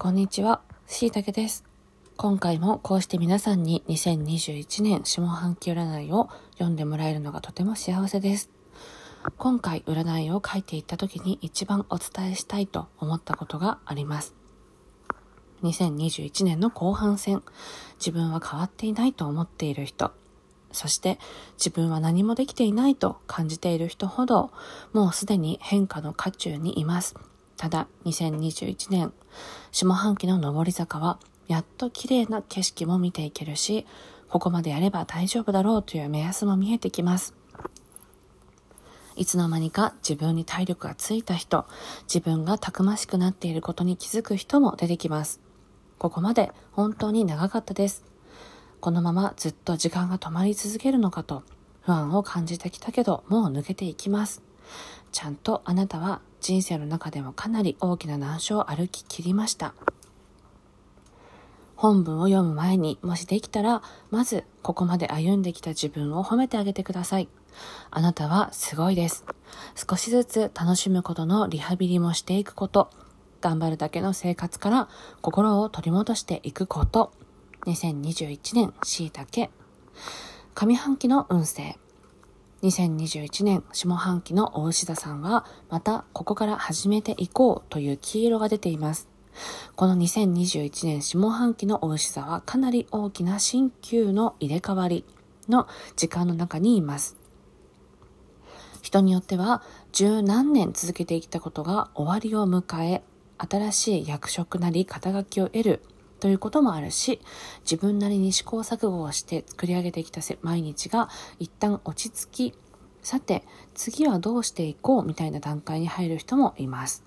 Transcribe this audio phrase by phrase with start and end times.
[0.00, 1.64] こんにちは、しいたけです。
[2.16, 8.48] 今回もこうして皆さんに2021年下半期占いを読んでもらえるのがとても幸せです。
[9.38, 14.36] 今回占いを書いていった時に一番お伝えしたいと思ったことがあります。
[15.64, 17.42] 2021年の後半戦、
[17.98, 20.12] 自分は変わっていないと思っている人、
[20.70, 21.18] そして
[21.56, 24.52] 自分は何もできていないと感じている人ほど、
[24.92, 27.16] もうすでに変化の渦中にいます。
[27.58, 29.12] ただ、2021年、
[29.72, 33.84] 下半期の上り坂は、やっと綺麗な景色も見ていけるし、
[34.28, 37.34] ここまでやれば大丈夫だろうという目安も見えてきます。
[39.16, 41.66] いつの間にか自分に体力がついた人、
[42.02, 45.40] 自分がたくましくなっていることに気づく人も出てきます。
[45.98, 48.04] ここまで本当に長かったです。
[48.78, 51.42] このままずっと時間が止まり続けるのかと
[51.80, 54.42] 不安を感じてきたけど、もう抜けていきます。
[55.10, 59.74] ちゃんとあなたは人生の中でもかなり大きな難所を歩き切りました。
[61.76, 67.28] 本文を読む前にもしできたら、まずここまで歩んできた自分を褒めてあげてください。
[67.90, 69.24] あなたはすごいです。
[69.88, 72.90] 少しずつ楽しむことのリハビリもしていくこと、
[73.40, 74.88] 頑張るだけの生活から
[75.20, 77.12] 心を取り戻していくこと、
[77.66, 79.50] 2021年しいたけ、
[80.54, 81.78] 上半期の運勢、
[82.62, 89.08] 2021年下半期の大牛座さんは、またここから始めていこうという黄色が出ています。
[89.76, 95.04] この2021年下半期の大牛座はかなり大きな新旧の入れ替わり
[95.48, 97.16] の時間の中にいます。
[98.82, 103.02] 人によっては十何年続けてきたことが終わりを迎え、
[103.38, 105.82] 新しい役職なり肩書きを得る
[106.20, 107.20] ということもあるし、
[107.62, 112.58] 自分なりに試行錯誤をして作り上げてきた毎日が一旦落ち着き、
[113.02, 117.04] さて、次はどうしていこうみたいな段階に入る人もいます。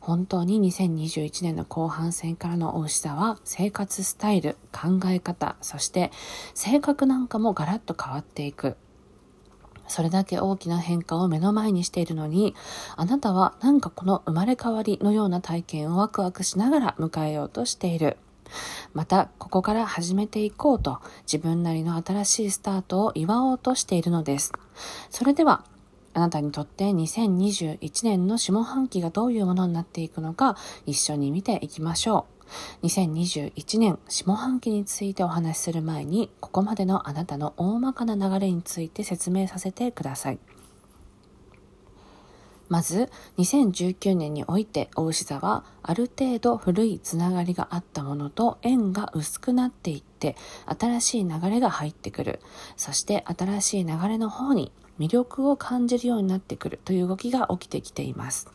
[0.00, 6.10] 本当に2021年の後半戦からの大牛座は生活スタイル、考え方、そして
[6.54, 8.76] 性格なんかもガラッと変わっていく。
[9.86, 12.54] それだけ大きな変化を目の前にしているのに、
[12.96, 18.16] あなたはなんかこの生まれ変わりのような体験をワクワクしながら迎えようとしている。
[18.92, 24.52] また、ここから始めていこうと、自分なりの新しいスタートを祝おうとしているのです。
[25.10, 25.64] それでは、
[26.14, 30.56] あなたにとって2021年の下半期がどういうものになっていくのか、
[30.86, 32.26] 一緒に見ていきましょ
[32.82, 32.86] う。
[32.86, 40.38] 2021年下半期についてお話しする前に、ここまでのあなたの大まかな流れについて説明させてください。
[42.74, 43.08] まず、
[43.38, 50.34] 2019年において、大牛座は、ある程度古いつながりがあったものと縁が薄くなっていって、
[50.66, 52.40] 新しい流れが入ってくる。
[52.76, 58.48] そして、新しい流れの方に魅力を感じるようになってくるという動きが起きてきています。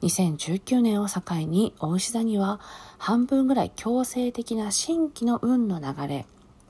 [0.00, 2.60] 2019年を境に、大牛座には、
[2.96, 6.26] 半分ぐらい強制的な新規の運の流れ、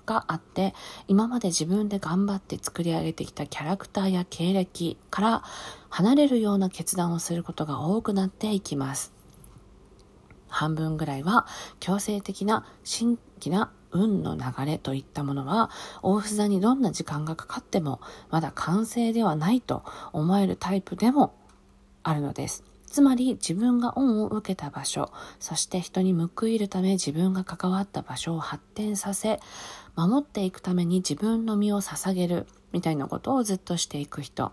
[0.06, 0.75] があって、
[1.09, 5.42] 今まで自分で頑張って作り上げてきたキャラクターや経歴から
[5.88, 9.12] 離れるような決断をすることが多くなっていきます。
[10.48, 11.47] 半分ぐらいは
[11.81, 15.70] 強制的な新規な運の流れといったものは、
[16.03, 18.00] 大ふ座にどんな時間がかかっても、
[18.31, 21.34] まだ完成ではないと思えるタイプでも
[22.03, 22.73] あるのです。
[22.94, 25.10] つまり自分が恩を受けた場所、
[25.41, 29.41] そして人に報いるため自分が関わった場所を発展させ、
[29.97, 34.53] 守っていくために自分の身を捧げるみたいなことをずっとしていく人。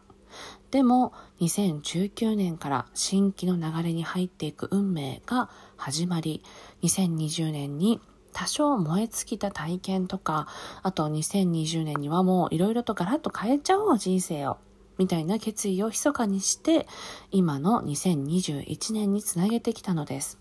[0.72, 6.44] でも2019年から新規の流れに入っていく運命が始まり、
[6.82, 8.02] 2020年に
[8.34, 10.48] 多少燃え尽きた体験とか、
[10.82, 14.58] あと2020年にはもういろいろとガラッと変えちゃおう人生を。
[15.02, 16.88] みたいな決意を密かにして、
[17.32, 20.38] 今の2021年につなげてきたのです。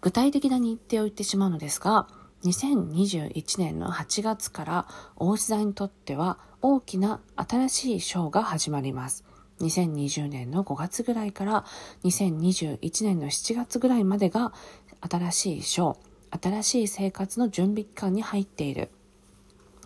[0.00, 2.08] 具体的な日程を言ってしまうのですが、
[2.42, 4.86] 2021年の8月から
[5.16, 9.24] 大牛座にとっては大きな新しい章が始まります。
[9.60, 11.66] 2020年の5月ぐらいから
[12.04, 14.54] 2021年の7月ぐらいまでが
[15.02, 15.98] 新しい章、
[16.30, 18.88] 新しい生活の準備期間に入っている。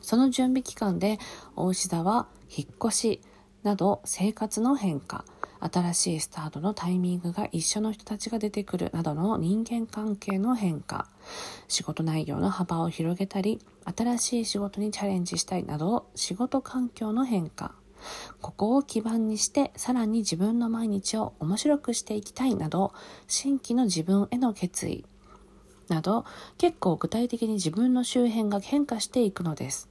[0.00, 1.18] その準備期間で
[1.56, 3.20] 大牛座は引っ越し
[3.62, 5.24] など生活の変化、
[5.60, 11.08] 新しいスタートのタイミングが一緒の人たちが出てくるなどの人間関係の変化、
[11.66, 17.74] 仕事内容の幅を広げたり、新しい仕事にチャレンジしたいなど仕事環境の変化、
[18.40, 22.92] ここを基盤にしてさらに自分の毎日を面白くしていきたいなど、
[23.26, 25.04] 新規の自分への決意、
[25.90, 26.24] など
[26.56, 29.88] 結構具体的に自分の周辺が変化していくのです。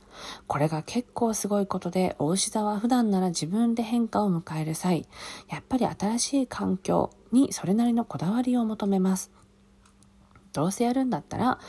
[0.48, 5.08] これが結構すごいことで、大牛座は普段なら自分で変化を迎える際、
[5.50, 9.32] やっぱり新しい環境にそれなりのこだわりを求めます。
[10.54, 11.60] どうせやるんだったら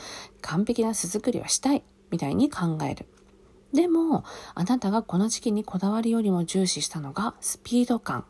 [0.41, 3.05] 完璧な巣作りはしたいみたいに考える。
[3.71, 4.23] でも、
[4.55, 8.25] あなたがこの時期にこだわりよりも重視したのがスピード感。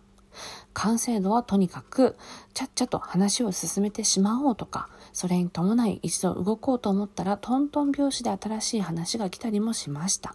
[0.74, 2.18] 完成度はとにかく
[2.54, 10.34] ちゃっちゃと話を進めてしまおうとか、それに伴い一度動こうと思ったらトントン拍子で新しい話が来たりもしました。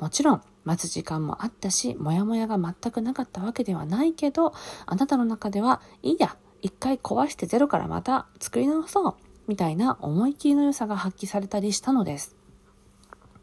[0.00, 4.54] もちろん待つ時間もあったし、モヤモヤが全くなかったわけではないけど、
[4.86, 9.14] あなたの中ではいいや、一回壊してゼロからまた作り直そう
[9.46, 12.34] みたいな思い切りの良さが発揮されたりしたのです。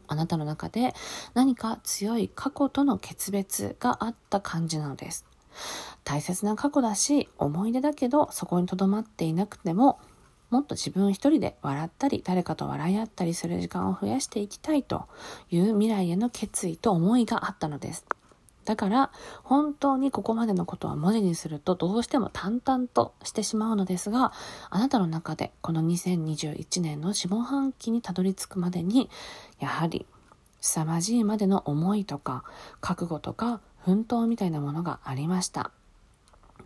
[0.08, 0.92] あなたの中で
[1.32, 5.24] 何か強い過去との決別があった感じなのです。
[6.04, 9.98] 大切な過去だし、思い出だけどそこに留まっていなくても、
[10.50, 15.06] もっと自分一人で笑ったり、誰かと笑い合ったりする時間を増やしていきたいと
[15.50, 18.04] いう未来への決意と思いがあったのです。
[18.64, 19.10] だから、
[19.42, 24.32] 本当にここまでのことは文字にするとどうしても淡々としてしまうのですが、
[24.68, 29.08] あなたの中でこの2021年の下半期にたどり着くまでに、
[29.60, 30.06] やはり
[30.60, 32.44] 凄まじいまでの思いとか、
[32.80, 35.70] 覚悟とか、奮闘みたいなものがありました。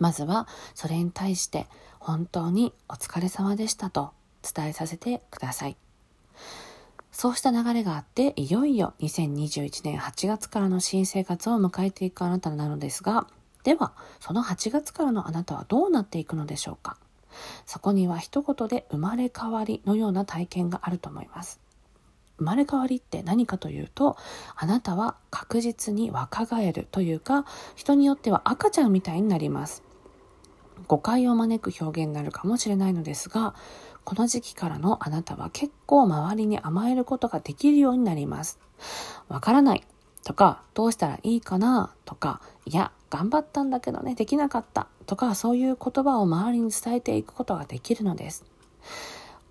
[0.04, 1.66] まずは、それに対して
[1.98, 4.12] 本当にお疲れ様でしたと
[4.42, 5.78] 伝えさせてください。
[7.10, 13.26] そうした流れがあって、いよいよ2021年8月からの新生活を迎えていくあなたなのですが、
[13.62, 16.98] では、その8月からのあなたはどうなっていくのでしょうか
[17.64, 21.60] そこには一言で生まれ変わりのような体験があると思います。
[22.36, 24.18] 生まれ変わりって何かというと、
[24.54, 29.83] あなたは確実に若返るというか、人によっては赤ちゃんみたいになります。
[30.86, 33.54] 誤解を招く表現になるかもしれないのですが、
[34.04, 38.58] この時期からのあなたは結構周りに甘えることができるようになります。
[39.28, 39.84] わからない
[40.24, 48.44] とか、どうしたらいいかなとか、いや、頑張ったんだけどね、できなかったとか、そういう言葉を周りに伝えていくことができるのです。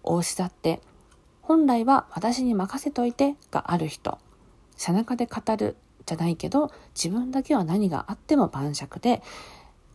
[0.03, 0.81] 大志だって、
[1.41, 4.17] 本来は私に任せといてがある人。
[4.75, 5.75] 背中で語る
[6.05, 9.21] じゃないけど、自分だけは何があっても晩酌で、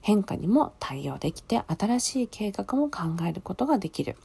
[0.01, 4.17] 変化にも対応できて新しい計画も考えることができる。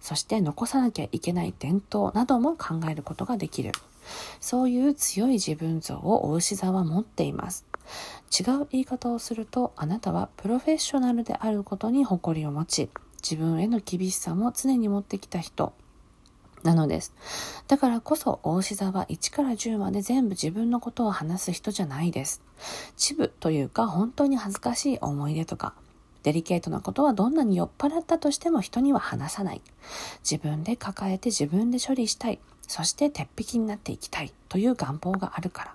[0.00, 3.72] そして残さなきゃいけない伝統なども考えることができる。
[4.40, 7.64] そういう強い自分像をお牛座は持っています。
[8.36, 12.90] 違う言い方をすると、あなたはプロフェッショナルであることに誇りを持ち、
[13.22, 15.72] 自分への厳しさも常に持ってきた人
[16.64, 17.12] なのです。
[17.68, 22.42] だからこそ、大志座は1から10まで全部自分のことを話す人じゃないです。
[22.96, 25.74] チブというか、本当に恥ずかしい思い出とか、
[26.22, 29.60] デリケートなことはどんなに酔っ払ったとしても人には話さない。
[30.28, 32.38] 自分で抱えて自分で処理したい。
[32.68, 35.74] そして鉄壁になっていきたいという願望があるから。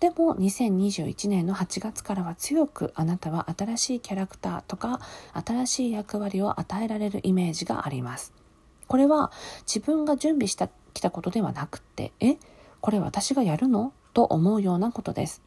[0.00, 5.00] でも2021年の8月からは強くあなたは新しいキャラクターとか
[5.44, 8.37] 新しい役割を与えられるイメージがあります。
[8.88, 9.30] これは
[9.60, 12.38] 自分が準備したきたことではなくって、え
[12.80, 13.92] これ私がやるの？
[14.14, 15.42] と思うようなことです。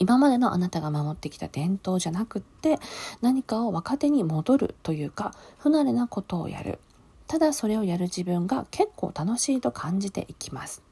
[0.00, 2.78] 今までのあなたが守ってきた伝統じゃなくって
[3.20, 6.78] 何かを若手に戻るというか不慣れなことをやる。
[7.28, 10.82] ただそれをやる自分が結構楽しいと感じていきます。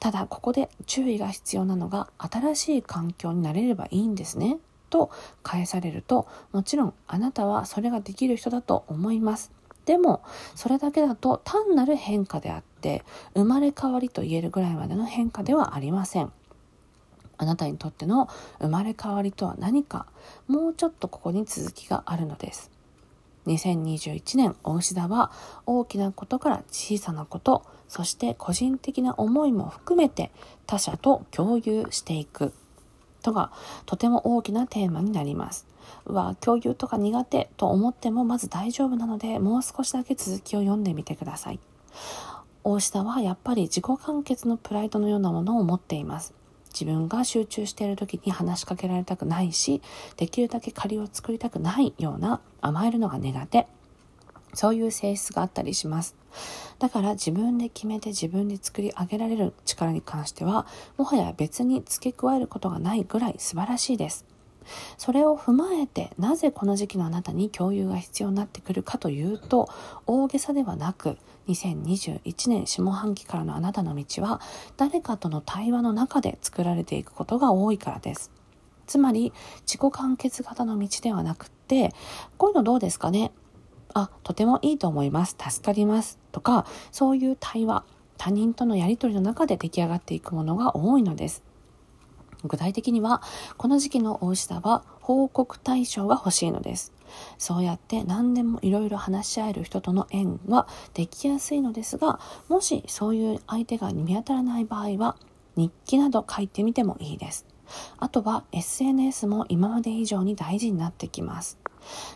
[0.00, 4.58] ただここで注意が必要なのが新しい環境になれればいいんですね。
[4.90, 5.10] と
[5.42, 9.52] 返されるともちろんあなたはそれができる人だと思います。
[9.84, 10.22] でも
[10.54, 13.04] それだけだと単なる変化であって
[13.34, 16.32] 生まれ変わりと言えるぐらいまでの変化ではありません
[17.42, 18.28] あなたにとっての
[18.60, 20.06] 生まれ変わりとは何か、
[20.46, 22.70] もうちょっとここに続きがあるのです。
[23.46, 25.32] 2021年、大牛座は
[25.66, 30.30] 大きなことから小さなこと、そして個人的な思いも含めて
[30.66, 32.54] 他者と共有していく
[33.22, 33.50] とが
[33.86, 35.66] とても大きなテーマになります。
[36.06, 41.60] うわ、共有とか苦手と思ってもまず大丈夫なので、もう少しだけ続きを読んでみてください。
[42.64, 46.34] 大下はやっぱり自己完結のプライドのようなものを持っています。
[46.72, 49.82] 自分が集中している時に話しかけられたくないし、
[50.16, 53.66] できるだけ借りを作りたくないような甘えるのが苦手。
[54.54, 56.16] そういう性質があったりします。
[56.78, 60.66] だから自分で決めて自分で作り上げられる力に関しては、
[60.96, 64.26] もはや別に付け加えることがないぐらい素晴らしいです。
[64.96, 69.68] それを踏まえてなぜこの時期のあなたに共有が必要になってくるかというと
[70.06, 71.18] 大げさではなく
[71.48, 74.40] 2021年下半期からのあなたの道は
[74.76, 78.30] 誰かとの対話の中で作られていくことが多いからです
[78.86, 79.32] つまり
[79.66, 81.92] 自己完結型の道ではなくって
[82.36, 83.32] こういうのどうですかね？
[83.94, 87.84] あとてもいいと思います助かりますとかそういう対話
[88.18, 91.42] 他人とのやり取りの中で出来上がっていくものが多いのです
[92.44, 93.22] 具体的には、
[93.56, 96.92] この時期のお牛座は、報告対象が欲しいのです。
[97.38, 105.16] そうやって何でもいろいろ話し合える人との縁はできやすいのですが、もしそういう相手が見当たらない場合は、
[105.56, 107.46] 日記など書いてみてもいいです。
[107.98, 111.58] あとは SNS も今まで以上に大事になってきます。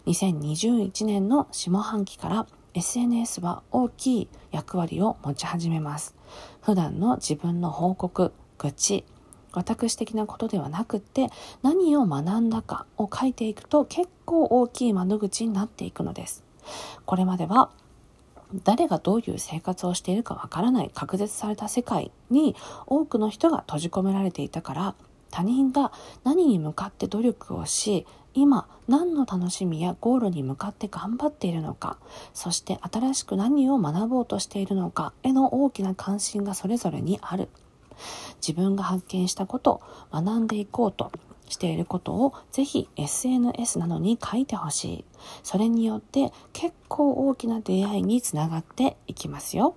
[0.06, 6.14] 2021年の下半期から SNS は大きい役割を持ち始めます。
[6.62, 9.04] 普段の自分の報告、愚痴、
[9.52, 11.28] 私的なことではなくって
[11.62, 16.44] 何を学んだかを書いていくと結構大きい窓口になっていくのです。
[17.06, 17.70] これまでは
[18.64, 22.54] 誰がどういう生活をしているかわからない隔絶された世界に
[22.86, 24.94] 多くの人が閉じ込められていたから
[25.30, 25.92] 他人が
[26.22, 28.06] 何に向かって努力をし
[28.36, 31.98] 今何の楽しみやゴールに向かって頑張っているのか
[32.34, 37.48] そして新しく何を学ぼうとしているのかへの大きな関心がそれぞれにある
[38.46, 39.80] 自分が発見したこと
[40.12, 41.10] 学んでいこうと
[41.48, 45.04] していることをぜひ SNS などに書いてほしい。
[45.42, 49.76] それによって結構大きな出会いにつながっていきますよ。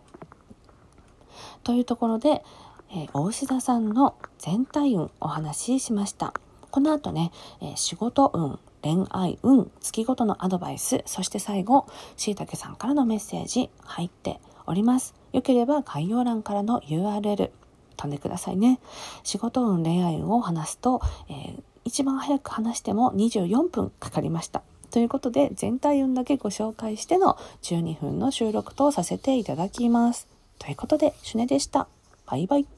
[1.64, 2.44] というところで、
[2.92, 6.34] えー、大牛座さんの全体運お話ししました。
[6.72, 15.16] この後ね、え、仕事運、恋愛運、月ごとのアドバイス、そして最後、しいたけさんからのメッセージ入っております。
[15.34, 17.52] よければ概要欄からの URL、
[17.98, 18.80] 飛んでくださいね。
[19.24, 24.64] 仕事運、恋愛運を話すと、えー、一番早く話しても24分かかりました。
[24.92, 30.28] ということで、全体運だけご紹介しての12分の収録とさせていただきます。
[30.58, 31.88] ということで、シュネでした。
[32.26, 32.70] バイバイ。